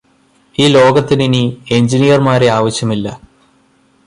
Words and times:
ഈ 0.55 0.67
ലോകത്തിന് 0.67 1.23
ഇനി 1.23 1.43
എഞ്ചിനീയര്മാരെ 1.71 2.49
ആവശ്യമില്ല 2.49 3.07